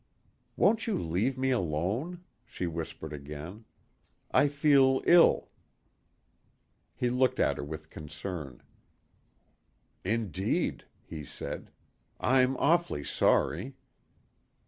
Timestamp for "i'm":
12.19-12.57